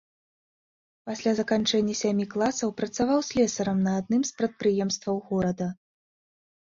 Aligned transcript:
Пасля 1.09 1.33
заканчэння 1.39 1.95
сямі 2.03 2.25
класаў 2.33 2.73
працаваў 2.81 3.19
слесарам 3.29 3.77
на 3.89 3.93
адным 4.01 4.21
з 4.31 4.35
прадпрыемстваў 4.41 5.15
горада. 5.33 5.67